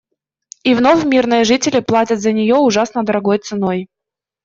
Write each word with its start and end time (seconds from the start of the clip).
И 0.63 0.73
вновь 0.73 1.03
мирные 1.05 1.43
жители 1.43 1.79
платят 1.79 2.19
за 2.21 2.31
нее 2.31 2.55
ужасно 2.55 3.05
дорогой 3.05 3.37
ценой. 3.37 3.87